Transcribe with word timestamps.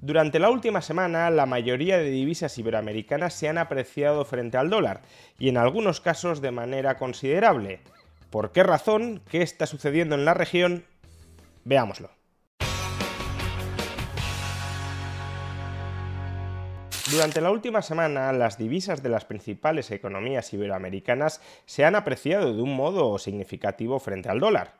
Durante 0.00 0.38
la 0.38 0.48
última 0.48 0.80
semana, 0.80 1.28
la 1.28 1.44
mayoría 1.44 1.98
de 1.98 2.08
divisas 2.10 2.56
iberoamericanas 2.56 3.34
se 3.34 3.48
han 3.48 3.58
apreciado 3.58 4.24
frente 4.24 4.56
al 4.56 4.70
dólar 4.70 5.02
y 5.40 5.48
en 5.48 5.56
algunos 5.56 6.00
casos 6.00 6.40
de 6.40 6.52
manera 6.52 6.96
considerable. 6.96 7.80
¿Por 8.30 8.52
qué 8.52 8.62
razón? 8.62 9.20
¿Qué 9.28 9.42
está 9.42 9.66
sucediendo 9.66 10.14
en 10.14 10.24
la 10.24 10.34
región? 10.34 10.84
Veámoslo. 11.64 12.10
Durante 17.10 17.40
la 17.40 17.50
última 17.50 17.82
semana, 17.82 18.32
las 18.32 18.56
divisas 18.56 19.02
de 19.02 19.08
las 19.08 19.24
principales 19.24 19.90
economías 19.90 20.52
iberoamericanas 20.52 21.40
se 21.66 21.84
han 21.84 21.96
apreciado 21.96 22.54
de 22.54 22.62
un 22.62 22.76
modo 22.76 23.18
significativo 23.18 23.98
frente 23.98 24.28
al 24.28 24.38
dólar. 24.38 24.77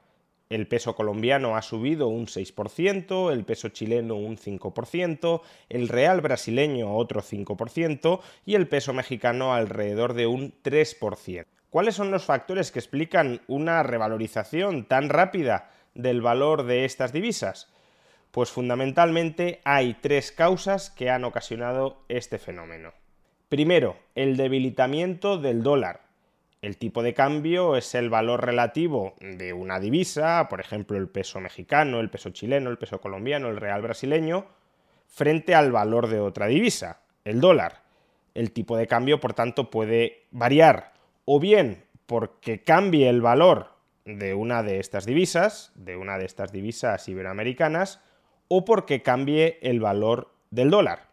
El 0.50 0.66
peso 0.66 0.94
colombiano 0.94 1.56
ha 1.56 1.62
subido 1.62 2.08
un 2.08 2.26
6%, 2.26 3.32
el 3.32 3.44
peso 3.44 3.68
chileno 3.68 4.14
un 4.14 4.38
5%, 4.38 5.42
el 5.68 5.88
real 5.88 6.22
brasileño 6.22 6.94
otro 6.94 7.20
5% 7.20 8.20
y 8.46 8.54
el 8.54 8.66
peso 8.66 8.94
mexicano 8.94 9.52
alrededor 9.52 10.14
de 10.14 10.26
un 10.26 10.54
3%. 10.62 11.44
¿Cuáles 11.68 11.94
son 11.94 12.10
los 12.10 12.24
factores 12.24 12.72
que 12.72 12.78
explican 12.78 13.42
una 13.46 13.82
revalorización 13.82 14.86
tan 14.86 15.10
rápida 15.10 15.70
del 15.94 16.22
valor 16.22 16.62
de 16.62 16.86
estas 16.86 17.12
divisas? 17.12 17.70
Pues 18.30 18.50
fundamentalmente 18.50 19.60
hay 19.64 19.94
tres 20.00 20.32
causas 20.32 20.88
que 20.88 21.10
han 21.10 21.24
ocasionado 21.24 22.04
este 22.08 22.38
fenómeno. 22.38 22.92
Primero, 23.50 23.96
el 24.14 24.38
debilitamiento 24.38 25.36
del 25.36 25.62
dólar. 25.62 26.07
El 26.60 26.76
tipo 26.76 27.04
de 27.04 27.14
cambio 27.14 27.76
es 27.76 27.94
el 27.94 28.10
valor 28.10 28.44
relativo 28.44 29.14
de 29.20 29.52
una 29.52 29.78
divisa, 29.78 30.48
por 30.50 30.60
ejemplo 30.60 30.96
el 30.96 31.08
peso 31.08 31.40
mexicano, 31.40 32.00
el 32.00 32.10
peso 32.10 32.30
chileno, 32.30 32.68
el 32.70 32.78
peso 32.78 33.00
colombiano, 33.00 33.48
el 33.48 33.58
real 33.58 33.80
brasileño, 33.80 34.46
frente 35.06 35.54
al 35.54 35.70
valor 35.70 36.08
de 36.08 36.18
otra 36.18 36.48
divisa, 36.48 37.00
el 37.24 37.40
dólar. 37.40 37.82
El 38.34 38.52
tipo 38.52 38.76
de 38.76 38.88
cambio, 38.88 39.20
por 39.20 39.34
tanto, 39.34 39.70
puede 39.70 40.26
variar 40.32 40.94
o 41.24 41.38
bien 41.38 41.84
porque 42.06 42.62
cambie 42.62 43.08
el 43.08 43.20
valor 43.20 43.74
de 44.04 44.34
una 44.34 44.62
de 44.62 44.80
estas 44.80 45.06
divisas, 45.06 45.72
de 45.74 45.96
una 45.96 46.18
de 46.18 46.24
estas 46.24 46.50
divisas 46.50 47.08
iberoamericanas, 47.08 48.00
o 48.48 48.64
porque 48.64 49.02
cambie 49.02 49.58
el 49.62 49.78
valor 49.78 50.32
del 50.50 50.70
dólar. 50.70 51.07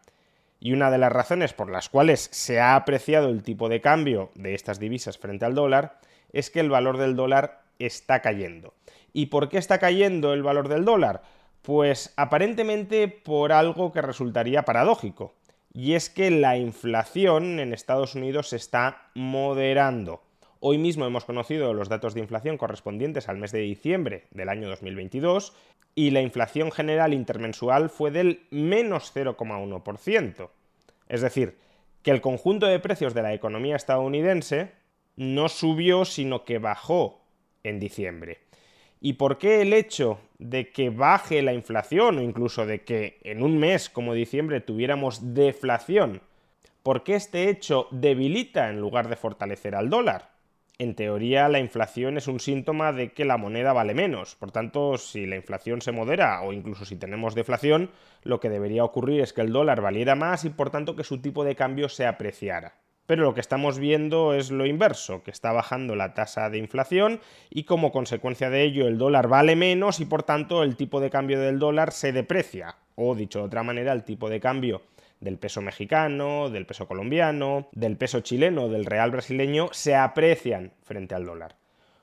Y 0.58 0.72
una 0.72 0.90
de 0.90 0.98
las 0.98 1.12
razones 1.12 1.52
por 1.52 1.70
las 1.70 1.88
cuales 1.88 2.28
se 2.32 2.60
ha 2.60 2.76
apreciado 2.76 3.28
el 3.28 3.42
tipo 3.42 3.68
de 3.68 3.80
cambio 3.80 4.30
de 4.34 4.54
estas 4.54 4.78
divisas 4.78 5.18
frente 5.18 5.44
al 5.44 5.54
dólar 5.54 5.98
es 6.32 6.50
que 6.50 6.60
el 6.60 6.70
valor 6.70 6.98
del 6.98 7.16
dólar 7.16 7.62
está 7.78 8.20
cayendo. 8.22 8.74
¿Y 9.12 9.26
por 9.26 9.48
qué 9.48 9.58
está 9.58 9.78
cayendo 9.78 10.32
el 10.32 10.42
valor 10.42 10.68
del 10.68 10.84
dólar? 10.84 11.22
Pues 11.62 12.12
aparentemente 12.16 13.08
por 13.08 13.52
algo 13.52 13.92
que 13.92 14.02
resultaría 14.02 14.64
paradójico, 14.64 15.34
y 15.76 15.92
es 15.92 16.08
que 16.08 16.30
la 16.30 16.56
inflación 16.56 17.60
en 17.60 17.74
Estados 17.74 18.14
Unidos 18.14 18.48
se 18.48 18.56
está 18.56 19.10
moderando. 19.14 20.22
Hoy 20.60 20.78
mismo 20.78 21.04
hemos 21.04 21.26
conocido 21.26 21.74
los 21.74 21.90
datos 21.90 22.14
de 22.14 22.20
inflación 22.20 22.56
correspondientes 22.56 23.28
al 23.28 23.36
mes 23.36 23.52
de 23.52 23.58
diciembre 23.58 24.24
del 24.30 24.48
año 24.48 24.68
2022 24.70 25.52
y 25.94 26.10
la 26.10 26.22
inflación 26.22 26.72
general 26.72 27.12
intermensual 27.12 27.90
fue 27.90 28.10
del 28.10 28.46
menos 28.50 29.14
0,1%. 29.14 30.48
Es 31.08 31.20
decir, 31.20 31.56
que 32.02 32.10
el 32.10 32.20
conjunto 32.20 32.66
de 32.66 32.78
precios 32.78 33.14
de 33.14 33.22
la 33.22 33.34
economía 33.34 33.76
estadounidense 33.76 34.72
no 35.16 35.48
subió, 35.48 36.04
sino 36.04 36.44
que 36.44 36.58
bajó 36.58 37.20
en 37.62 37.80
diciembre. 37.80 38.40
¿Y 39.00 39.14
por 39.14 39.38
qué 39.38 39.62
el 39.62 39.72
hecho 39.72 40.20
de 40.38 40.70
que 40.70 40.90
baje 40.90 41.42
la 41.42 41.52
inflación 41.52 42.18
o 42.18 42.22
incluso 42.22 42.66
de 42.66 42.82
que 42.82 43.18
en 43.22 43.42
un 43.42 43.58
mes 43.58 43.90
como 43.90 44.14
diciembre 44.14 44.60
tuviéramos 44.60 45.34
deflación? 45.34 46.22
¿Por 46.82 47.02
qué 47.02 47.14
este 47.14 47.50
hecho 47.50 47.88
debilita 47.90 48.68
en 48.70 48.80
lugar 48.80 49.08
de 49.08 49.16
fortalecer 49.16 49.74
al 49.74 49.90
dólar? 49.90 50.35
En 50.78 50.94
teoría 50.94 51.48
la 51.48 51.58
inflación 51.58 52.18
es 52.18 52.28
un 52.28 52.38
síntoma 52.38 52.92
de 52.92 53.12
que 53.12 53.24
la 53.24 53.38
moneda 53.38 53.72
vale 53.72 53.94
menos. 53.94 54.34
Por 54.34 54.50
tanto, 54.50 54.98
si 54.98 55.26
la 55.26 55.36
inflación 55.36 55.80
se 55.80 55.92
modera 55.92 56.42
o 56.42 56.52
incluso 56.52 56.84
si 56.84 56.96
tenemos 56.96 57.34
deflación, 57.34 57.90
lo 58.22 58.40
que 58.40 58.50
debería 58.50 58.84
ocurrir 58.84 59.22
es 59.22 59.32
que 59.32 59.40
el 59.40 59.52
dólar 59.52 59.80
valiera 59.80 60.14
más 60.14 60.44
y 60.44 60.50
por 60.50 60.70
tanto 60.70 60.94
que 60.94 61.04
su 61.04 61.18
tipo 61.18 61.44
de 61.44 61.56
cambio 61.56 61.88
se 61.88 62.06
apreciara. 62.06 62.74
Pero 63.06 63.22
lo 63.22 63.34
que 63.34 63.40
estamos 63.40 63.78
viendo 63.78 64.34
es 64.34 64.50
lo 64.50 64.66
inverso, 64.66 65.22
que 65.22 65.30
está 65.30 65.52
bajando 65.52 65.94
la 65.94 66.12
tasa 66.12 66.50
de 66.50 66.58
inflación 66.58 67.20
y 67.48 67.62
como 67.62 67.92
consecuencia 67.92 68.50
de 68.50 68.64
ello 68.64 68.88
el 68.88 68.98
dólar 68.98 69.28
vale 69.28 69.54
menos 69.54 70.00
y 70.00 70.06
por 70.06 70.24
tanto 70.24 70.64
el 70.64 70.76
tipo 70.76 71.00
de 71.00 71.08
cambio 71.08 71.40
del 71.40 71.58
dólar 71.58 71.92
se 71.92 72.12
deprecia. 72.12 72.76
O 72.96 73.14
dicho 73.14 73.38
de 73.38 73.44
otra 73.46 73.62
manera, 73.62 73.92
el 73.92 74.04
tipo 74.04 74.28
de 74.28 74.40
cambio 74.40 74.82
del 75.20 75.38
peso 75.38 75.60
mexicano, 75.62 76.50
del 76.50 76.66
peso 76.66 76.86
colombiano, 76.86 77.68
del 77.72 77.96
peso 77.96 78.20
chileno, 78.20 78.68
del 78.68 78.84
real 78.84 79.10
brasileño, 79.10 79.68
se 79.72 79.94
aprecian 79.94 80.72
frente 80.82 81.14
al 81.14 81.26
dólar. 81.26 81.56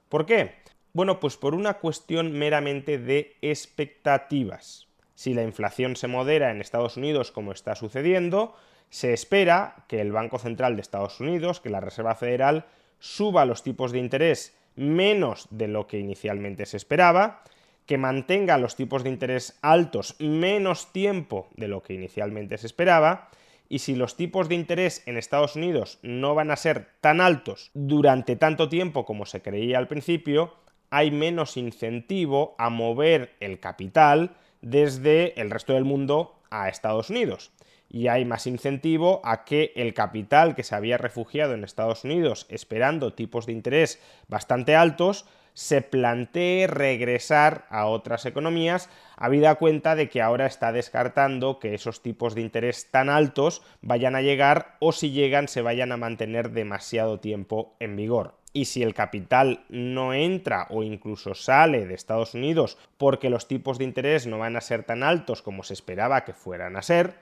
¿Por 0.10 0.26
qué? 0.26 0.56
Bueno, 0.94 1.20
pues 1.20 1.38
por 1.38 1.56
una 1.56 1.76
cuestión 1.76 2.34
meramente 2.34 2.98
de 2.98 3.38
expectativas. 3.42 4.88
Si 5.16 5.34
la 5.34 5.44
inflación 5.44 5.96
se 5.96 6.08
modera 6.08 6.52
en 6.52 6.62
Estados 6.62 6.98
Unidos 6.98 7.32
como 7.32 7.52
está 7.52 7.76
sucediendo, 7.76 8.56
se 8.90 9.14
espera 9.14 9.86
que 9.88 10.02
el 10.02 10.12
Banco 10.12 10.38
Central 10.38 10.76
de 10.76 10.82
Estados 10.82 11.20
Unidos, 11.20 11.60
que 11.60 11.70
la 11.70 11.80
Reserva 11.80 12.16
Federal, 12.16 12.66
suba 13.00 13.46
los 13.46 13.64
tipos 13.64 13.92
de 13.92 14.00
interés 14.00 14.56
menos 14.76 15.48
de 15.50 15.68
lo 15.68 15.88
que 15.88 16.00
inicialmente 16.00 16.66
se 16.66 16.78
esperaba, 16.78 17.44
que 17.86 17.98
mantenga 17.98 18.58
los 18.58 18.76
tipos 18.76 19.04
de 19.04 19.10
interés 19.10 19.58
altos 19.62 20.16
menos 20.20 20.92
tiempo 20.92 21.50
de 21.56 21.68
lo 21.68 21.84
que 21.84 21.94
inicialmente 21.94 22.58
se 22.58 22.68
esperaba, 22.68 23.30
y 23.70 23.80
si 23.80 23.96
los 23.96 24.16
tipos 24.16 24.50
de 24.50 24.56
interés 24.56 25.02
en 25.08 25.18
Estados 25.18 25.56
Unidos 25.56 26.00
no 26.02 26.36
van 26.36 26.52
a 26.52 26.56
ser 26.56 26.90
tan 27.02 27.22
altos 27.22 27.72
durante 27.74 28.36
tanto 28.36 28.70
tiempo 28.70 29.06
como 29.06 29.26
se 29.26 29.42
creía 29.42 29.78
al 29.78 29.88
principio, 29.88 30.54
hay 30.90 31.10
menos 31.10 31.58
incentivo 31.58 32.56
a 32.60 32.70
mover 32.70 33.34
el 33.40 33.60
capital 33.60 34.36
desde 34.62 35.40
el 35.42 35.50
resto 35.50 35.74
del 35.74 35.86
mundo 35.86 36.40
a 36.52 36.70
Estados 36.70 37.10
Unidos. 37.10 37.52
Y 37.90 38.10
hay 38.10 38.26
más 38.26 38.48
incentivo 38.48 39.22
a 39.24 39.44
que 39.44 39.72
el 39.76 39.94
capital 39.94 40.56
que 40.56 40.64
se 40.64 40.76
había 40.76 40.98
refugiado 40.98 41.54
en 41.54 41.64
Estados 41.64 42.04
Unidos 42.04 42.46
esperando 42.50 43.14
tipos 43.14 43.46
de 43.46 43.54
interés 43.54 44.00
bastante 44.28 44.76
altos, 44.76 45.26
se 45.54 45.82
plantee 45.82 46.68
regresar 46.68 47.66
a 47.70 47.86
otras 47.86 48.26
economías, 48.26 48.90
habida 49.18 49.56
cuenta 49.56 49.96
de 49.96 50.10
que 50.10 50.22
ahora 50.22 50.46
está 50.46 50.72
descartando 50.72 51.60
que 51.60 51.74
esos 51.74 52.02
tipos 52.02 52.36
de 52.36 52.42
interés 52.42 52.90
tan 52.90 53.10
altos 53.10 53.62
vayan 53.82 54.16
a 54.16 54.22
llegar 54.22 54.76
o 54.80 54.92
si 54.92 55.12
llegan 55.12 55.48
se 55.48 55.62
vayan 55.62 55.92
a 55.92 55.98
mantener 55.98 56.52
demasiado 56.52 57.20
tiempo 57.20 57.76
en 57.80 57.96
vigor. 57.96 58.36
Y 58.56 58.66
si 58.66 58.84
el 58.84 58.94
capital 58.94 59.66
no 59.70 60.14
entra 60.14 60.68
o 60.70 60.84
incluso 60.84 61.34
sale 61.34 61.88
de 61.88 61.96
Estados 61.96 62.36
Unidos 62.36 62.78
porque 62.98 63.32
los 63.32 63.48
tipos 63.48 63.80
de 63.80 63.86
interés 63.86 64.28
no 64.28 64.40
van 64.40 64.56
a 64.56 64.62
ser 64.62 64.84
tan 64.84 65.02
altos 65.02 65.42
como 65.42 65.64
se 65.64 65.74
esperaba 65.74 66.24
que 66.24 66.34
fueran 66.34 66.76
a 66.76 66.84
ser, 66.84 67.16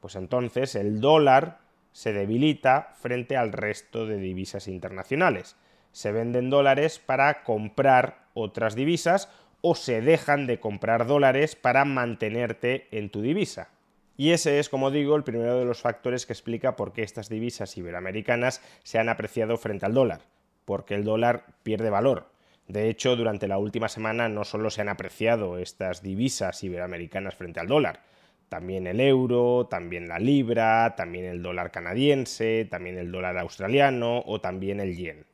pues 0.00 0.14
entonces 0.14 0.76
el 0.76 1.00
dólar 1.00 1.58
se 1.90 2.12
debilita 2.12 2.94
frente 3.00 3.36
al 3.36 3.52
resto 3.52 4.06
de 4.06 4.18
divisas 4.18 4.68
internacionales 4.68 5.56
se 5.96 6.12
venden 6.12 6.50
dólares 6.50 6.98
para 6.98 7.42
comprar 7.42 8.26
otras 8.34 8.74
divisas 8.74 9.30
o 9.62 9.74
se 9.74 10.02
dejan 10.02 10.46
de 10.46 10.60
comprar 10.60 11.06
dólares 11.06 11.56
para 11.56 11.86
mantenerte 11.86 12.86
en 12.90 13.08
tu 13.08 13.22
divisa. 13.22 13.70
Y 14.14 14.32
ese 14.32 14.58
es, 14.58 14.68
como 14.68 14.90
digo, 14.90 15.16
el 15.16 15.24
primero 15.24 15.58
de 15.58 15.64
los 15.64 15.80
factores 15.80 16.26
que 16.26 16.34
explica 16.34 16.76
por 16.76 16.92
qué 16.92 17.02
estas 17.02 17.30
divisas 17.30 17.78
iberoamericanas 17.78 18.60
se 18.82 18.98
han 18.98 19.08
apreciado 19.08 19.56
frente 19.56 19.86
al 19.86 19.94
dólar, 19.94 20.20
porque 20.66 20.94
el 20.94 21.02
dólar 21.02 21.46
pierde 21.62 21.88
valor. 21.88 22.26
De 22.68 22.90
hecho, 22.90 23.16
durante 23.16 23.48
la 23.48 23.56
última 23.56 23.88
semana 23.88 24.28
no 24.28 24.44
solo 24.44 24.68
se 24.68 24.82
han 24.82 24.90
apreciado 24.90 25.56
estas 25.56 26.02
divisas 26.02 26.62
iberoamericanas 26.62 27.36
frente 27.36 27.60
al 27.60 27.68
dólar, 27.68 28.02
también 28.50 28.86
el 28.86 29.00
euro, 29.00 29.66
también 29.70 30.08
la 30.08 30.18
libra, 30.18 30.94
también 30.94 31.24
el 31.24 31.42
dólar 31.42 31.70
canadiense, 31.70 32.66
también 32.70 32.98
el 32.98 33.10
dólar 33.10 33.38
australiano 33.38 34.22
o 34.26 34.42
también 34.42 34.80
el 34.80 34.94
yen. 34.94 35.24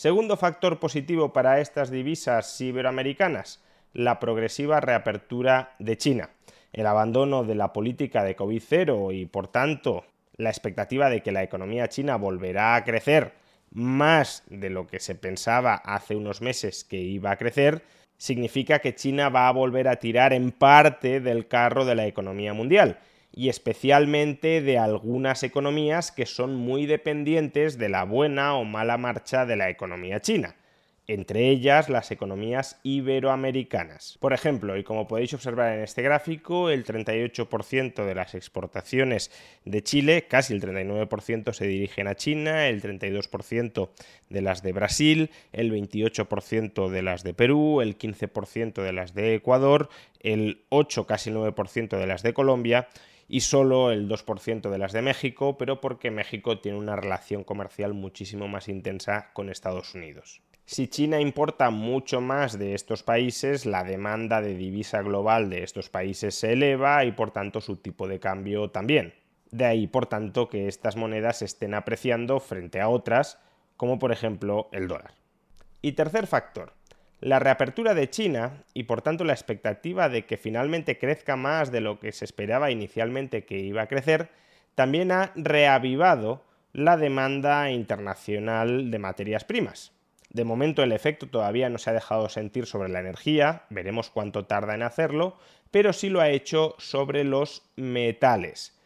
Segundo 0.00 0.38
factor 0.38 0.78
positivo 0.78 1.34
para 1.34 1.60
estas 1.60 1.90
divisas 1.90 2.58
iberoamericanas, 2.58 3.62
la 3.92 4.18
progresiva 4.18 4.80
reapertura 4.80 5.74
de 5.78 5.98
China, 5.98 6.30
el 6.72 6.86
abandono 6.86 7.44
de 7.44 7.54
la 7.54 7.74
política 7.74 8.24
de 8.24 8.34
COVID-0 8.34 9.14
y, 9.14 9.26
por 9.26 9.48
tanto, 9.48 10.06
la 10.38 10.48
expectativa 10.48 11.10
de 11.10 11.20
que 11.22 11.32
la 11.32 11.42
economía 11.42 11.90
china 11.90 12.16
volverá 12.16 12.76
a 12.76 12.84
crecer 12.84 13.34
más 13.72 14.42
de 14.48 14.70
lo 14.70 14.86
que 14.86 15.00
se 15.00 15.16
pensaba 15.16 15.74
hace 15.74 16.16
unos 16.16 16.40
meses 16.40 16.82
que 16.82 16.96
iba 16.96 17.32
a 17.32 17.36
crecer, 17.36 17.82
significa 18.16 18.78
que 18.78 18.94
China 18.94 19.28
va 19.28 19.48
a 19.48 19.52
volver 19.52 19.86
a 19.86 19.96
tirar 19.96 20.32
en 20.32 20.50
parte 20.50 21.20
del 21.20 21.46
carro 21.46 21.84
de 21.84 21.96
la 21.96 22.06
economía 22.06 22.54
mundial 22.54 23.00
y 23.32 23.48
especialmente 23.48 24.60
de 24.60 24.78
algunas 24.78 25.42
economías 25.42 26.12
que 26.12 26.26
son 26.26 26.56
muy 26.56 26.86
dependientes 26.86 27.78
de 27.78 27.88
la 27.88 28.04
buena 28.04 28.54
o 28.54 28.64
mala 28.64 28.98
marcha 28.98 29.46
de 29.46 29.56
la 29.56 29.70
economía 29.70 30.20
china 30.20 30.56
entre 31.12 31.48
ellas 31.48 31.88
las 31.88 32.12
economías 32.12 32.78
iberoamericanas. 32.84 34.16
Por 34.20 34.32
ejemplo, 34.32 34.76
y 34.76 34.84
como 34.84 35.08
podéis 35.08 35.34
observar 35.34 35.74
en 35.74 35.82
este 35.82 36.02
gráfico, 36.02 36.70
el 36.70 36.84
38% 36.84 38.04
de 38.04 38.14
las 38.14 38.36
exportaciones 38.36 39.32
de 39.64 39.82
Chile, 39.82 40.26
casi 40.28 40.54
el 40.54 40.62
39% 40.62 41.52
se 41.52 41.66
dirigen 41.66 42.06
a 42.06 42.14
China, 42.14 42.68
el 42.68 42.80
32% 42.80 43.90
de 44.28 44.40
las 44.40 44.62
de 44.62 44.72
Brasil, 44.72 45.30
el 45.52 45.72
28% 45.72 46.88
de 46.88 47.02
las 47.02 47.24
de 47.24 47.34
Perú, 47.34 47.80
el 47.80 47.98
15% 47.98 48.80
de 48.80 48.92
las 48.92 49.12
de 49.12 49.34
Ecuador, 49.34 49.88
el 50.20 50.62
8 50.68 51.06
casi 51.06 51.30
9% 51.32 51.98
de 51.98 52.06
las 52.06 52.22
de 52.22 52.34
Colombia 52.34 52.88
y 53.32 53.42
solo 53.42 53.92
el 53.92 54.08
2% 54.08 54.70
de 54.70 54.78
las 54.78 54.92
de 54.92 55.02
México, 55.02 55.56
pero 55.56 55.80
porque 55.80 56.10
México 56.10 56.58
tiene 56.58 56.78
una 56.78 56.96
relación 56.96 57.44
comercial 57.44 57.94
muchísimo 57.94 58.48
más 58.48 58.68
intensa 58.68 59.30
con 59.34 59.50
Estados 59.50 59.94
Unidos. 59.94 60.42
Si 60.64 60.88
China 60.88 61.20
importa 61.20 61.70
mucho 61.70 62.20
más 62.20 62.58
de 62.58 62.74
estos 62.74 63.04
países, 63.04 63.66
la 63.66 63.84
demanda 63.84 64.40
de 64.40 64.56
divisa 64.56 65.00
global 65.02 65.48
de 65.48 65.62
estos 65.62 65.88
países 65.88 66.34
se 66.34 66.54
eleva 66.54 67.04
y 67.04 67.12
por 67.12 67.30
tanto 67.30 67.60
su 67.60 67.76
tipo 67.76 68.08
de 68.08 68.18
cambio 68.18 68.70
también. 68.70 69.14
De 69.52 69.64
ahí, 69.64 69.86
por 69.86 70.06
tanto, 70.06 70.48
que 70.48 70.66
estas 70.66 70.96
monedas 70.96 71.38
se 71.38 71.44
estén 71.44 71.74
apreciando 71.74 72.40
frente 72.40 72.80
a 72.80 72.88
otras, 72.88 73.38
como 73.76 74.00
por 74.00 74.10
ejemplo 74.10 74.68
el 74.72 74.88
dólar. 74.88 75.14
Y 75.82 75.92
tercer 75.92 76.26
factor, 76.26 76.72
la 77.20 77.38
reapertura 77.38 77.94
de 77.94 78.08
China 78.08 78.64
y 78.72 78.84
por 78.84 79.02
tanto 79.02 79.24
la 79.24 79.32
expectativa 79.32 80.08
de 80.08 80.24
que 80.24 80.36
finalmente 80.36 80.98
crezca 80.98 81.36
más 81.36 81.70
de 81.70 81.80
lo 81.80 82.00
que 82.00 82.12
se 82.12 82.24
esperaba 82.24 82.70
inicialmente 82.70 83.44
que 83.44 83.58
iba 83.58 83.82
a 83.82 83.88
crecer, 83.88 84.30
también 84.74 85.12
ha 85.12 85.32
reavivado 85.34 86.42
la 86.72 86.96
demanda 86.96 87.70
internacional 87.70 88.90
de 88.90 88.98
materias 88.98 89.44
primas. 89.44 89.92
De 90.30 90.44
momento 90.44 90.82
el 90.82 90.92
efecto 90.92 91.28
todavía 91.28 91.68
no 91.68 91.78
se 91.78 91.90
ha 91.90 91.94
dejado 91.94 92.28
sentir 92.28 92.66
sobre 92.66 92.88
la 92.88 93.00
energía, 93.00 93.64
veremos 93.68 94.10
cuánto 94.10 94.46
tarda 94.46 94.74
en 94.74 94.82
hacerlo, 94.82 95.36
pero 95.70 95.92
sí 95.92 96.08
lo 96.08 96.20
ha 96.20 96.30
hecho 96.30 96.76
sobre 96.78 97.24
los 97.24 97.62
metales. 97.76 98.78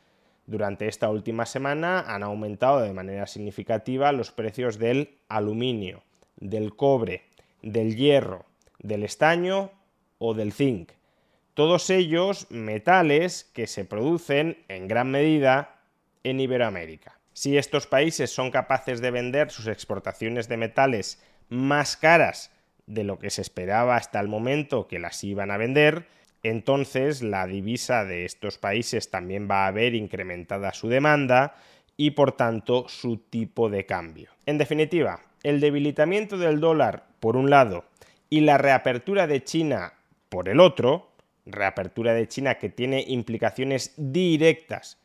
Durante 0.46 0.88
esta 0.88 1.10
última 1.10 1.46
semana 1.46 2.00
han 2.00 2.22
aumentado 2.22 2.80
de 2.80 2.92
manera 2.92 3.26
significativa 3.26 4.12
los 4.12 4.32
precios 4.32 4.78
del 4.78 5.18
aluminio, 5.28 6.02
del 6.36 6.74
cobre, 6.74 7.24
del 7.64 7.96
hierro, 7.96 8.44
del 8.78 9.02
estaño 9.02 9.72
o 10.18 10.34
del 10.34 10.52
zinc. 10.52 10.92
Todos 11.54 11.88
ellos 11.90 12.46
metales 12.50 13.50
que 13.54 13.66
se 13.66 13.84
producen 13.84 14.58
en 14.68 14.86
gran 14.88 15.10
medida 15.10 15.80
en 16.22 16.40
Iberoamérica. 16.40 17.18
Si 17.32 17.56
estos 17.56 17.86
países 17.86 18.30
son 18.30 18.50
capaces 18.50 19.00
de 19.00 19.10
vender 19.10 19.50
sus 19.50 19.66
exportaciones 19.66 20.48
de 20.48 20.56
metales 20.56 21.22
más 21.48 21.96
caras 21.96 22.50
de 22.86 23.04
lo 23.04 23.18
que 23.18 23.30
se 23.30 23.42
esperaba 23.42 23.96
hasta 23.96 24.20
el 24.20 24.28
momento 24.28 24.86
que 24.86 24.98
las 24.98 25.24
iban 25.24 25.50
a 25.50 25.56
vender, 25.56 26.06
entonces 26.42 27.22
la 27.22 27.46
divisa 27.46 28.04
de 28.04 28.24
estos 28.24 28.58
países 28.58 29.10
también 29.10 29.48
va 29.50 29.66
a 29.66 29.70
ver 29.70 29.94
incrementada 29.94 30.74
su 30.74 30.88
demanda 30.88 31.54
y 31.96 32.10
por 32.10 32.32
tanto 32.32 32.88
su 32.88 33.16
tipo 33.16 33.70
de 33.70 33.86
cambio. 33.86 34.30
En 34.44 34.58
definitiva, 34.58 35.20
el 35.42 35.60
debilitamiento 35.60 36.36
del 36.38 36.60
dólar 36.60 37.06
por 37.24 37.38
un 37.38 37.48
lado 37.48 37.86
y 38.28 38.42
la 38.42 38.58
reapertura 38.58 39.26
de 39.26 39.42
China 39.42 39.94
por 40.28 40.50
el 40.50 40.60
otro, 40.60 41.08
reapertura 41.46 42.12
de 42.12 42.28
China 42.28 42.56
que 42.56 42.68
tiene 42.68 43.02
implicaciones 43.08 43.94
directas 43.96 44.98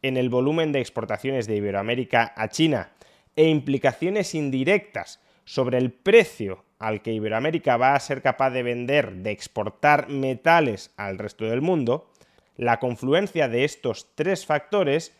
en 0.00 0.16
el 0.16 0.28
volumen 0.28 0.70
de 0.70 0.78
exportaciones 0.78 1.48
de 1.48 1.56
Iberoamérica 1.56 2.32
a 2.36 2.48
China 2.48 2.92
e 3.34 3.48
implicaciones 3.48 4.36
indirectas 4.36 5.18
sobre 5.44 5.78
el 5.78 5.90
precio 5.90 6.64
al 6.78 7.02
que 7.02 7.12
Iberoamérica 7.12 7.76
va 7.76 7.96
a 7.96 8.00
ser 8.00 8.22
capaz 8.22 8.50
de 8.50 8.62
vender, 8.62 9.12
de 9.12 9.32
exportar 9.32 10.08
metales 10.08 10.92
al 10.96 11.18
resto 11.18 11.46
del 11.46 11.60
mundo, 11.60 12.08
la 12.56 12.78
confluencia 12.78 13.48
de 13.48 13.64
estos 13.64 14.14
tres 14.14 14.46
factores 14.46 15.12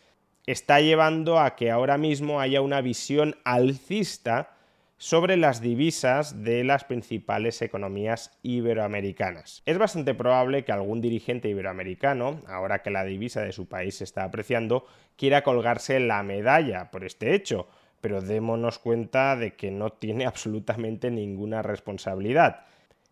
está 0.45 0.79
llevando 0.79 1.37
a 1.37 1.57
que 1.57 1.69
ahora 1.69 1.97
mismo 1.97 2.39
haya 2.39 2.61
una 2.61 2.79
visión 2.79 3.35
alcista 3.43 4.54
sobre 4.97 5.35
las 5.35 5.61
divisas 5.61 6.43
de 6.43 6.63
las 6.63 6.85
principales 6.85 7.61
economías 7.61 8.37
iberoamericanas. 8.43 9.61
Es 9.65 9.77
bastante 9.77 10.13
probable 10.13 10.63
que 10.63 10.71
algún 10.71 11.01
dirigente 11.01 11.49
iberoamericano, 11.49 12.41
ahora 12.47 12.81
que 12.81 12.91
la 12.91 13.03
divisa 13.03 13.41
de 13.41 13.51
su 13.51 13.67
país 13.67 13.95
se 13.95 14.05
está 14.05 14.23
apreciando, 14.23 14.85
quiera 15.17 15.43
colgarse 15.43 15.99
la 15.99 16.23
medalla 16.23 16.91
por 16.91 17.03
este 17.03 17.35
hecho, 17.35 17.67
pero 17.99 18.21
démonos 18.21 18.79
cuenta 18.79 19.35
de 19.35 19.55
que 19.55 19.71
no 19.71 19.91
tiene 19.91 20.25
absolutamente 20.27 21.11
ninguna 21.11 21.61
responsabilidad. 21.61 22.65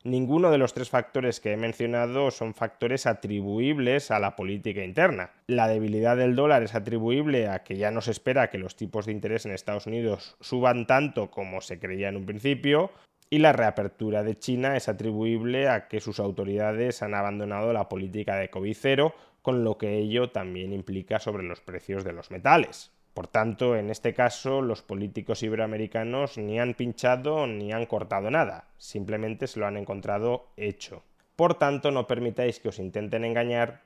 Ninguno 0.06 0.52
de 0.52 0.58
los 0.58 0.74
tres 0.74 0.90
factores 0.90 1.40
que 1.40 1.54
he 1.54 1.58
mencionado 1.58 2.30
son 2.30 2.54
factores 2.54 3.06
atribuibles 3.06 4.12
a 4.12 4.20
la 4.20 4.36
política 4.36 4.84
interna. 4.84 5.32
La 5.48 5.70
debilidad 5.70 6.18
del 6.18 6.36
dólar 6.36 6.62
es 6.62 6.76
atribuible 6.76 7.48
a 7.48 7.64
que 7.64 7.78
ya 7.78 7.90
no 7.90 8.02
se 8.02 8.12
espera 8.12 8.50
que 8.50 8.58
los 8.58 8.76
tipos 8.76 9.06
de 9.06 9.14
interés 9.14 9.46
en 9.46 9.54
Estados 9.54 9.88
Unidos 9.88 10.36
suban 10.42 10.88
tanto 10.88 11.32
como 11.32 11.62
se 11.62 11.80
creía 11.80 12.10
en 12.10 12.18
un 12.18 12.26
principio, 12.26 12.92
y 13.30 13.40
la 13.40 13.54
reapertura 13.54 14.24
de 14.24 14.38
China 14.38 14.76
es 14.76 14.90
atribuible 14.90 15.70
a 15.70 15.88
que 15.88 16.02
sus 16.02 16.20
autoridades 16.20 17.02
han 17.02 17.16
abandonado 17.16 17.72
la 17.72 17.88
política 17.88 18.36
de 18.36 18.52
COVID-0, 18.52 19.14
con 19.42 19.64
lo 19.64 19.78
que 19.78 19.98
ello 19.98 20.32
también 20.32 20.74
implica 20.74 21.20
sobre 21.20 21.44
los 21.44 21.62
precios 21.62 22.04
de 22.04 22.12
los 22.12 22.30
metales. 22.30 22.93
Por 23.14 23.28
tanto, 23.28 23.76
en 23.76 23.92
este 23.92 24.14
caso, 24.14 24.62
los 24.62 24.82
políticos 24.82 25.44
iberoamericanos 25.44 26.38
ni 26.38 26.60
han 26.60 26.74
pinchado 26.74 27.46
ni 27.46 27.72
han 27.72 27.86
cortado 27.86 28.32
nada, 28.32 28.70
simplemente 28.78 29.48
se 29.48 29.60
lo 29.60 29.68
han 29.68 29.78
encontrado 29.78 30.48
hecho. 30.58 31.04
Por 31.36 31.56
tanto, 31.56 31.92
no 31.92 32.08
permitáis 32.08 32.60
que 32.60 32.70
os 32.70 32.80
intenten 32.80 33.24
engañar 33.24 33.82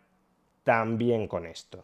también 0.64 1.28
con 1.28 1.46
esto. 1.46 1.84